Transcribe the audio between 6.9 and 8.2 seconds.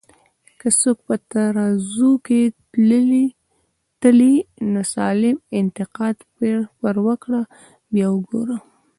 وکړه بیا